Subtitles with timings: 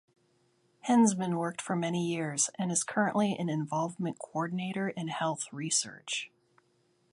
[0.87, 6.31] Hensman worked for many years and is currently an involvement coordinator in health research.